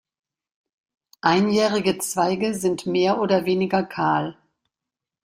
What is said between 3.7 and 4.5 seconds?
kahl.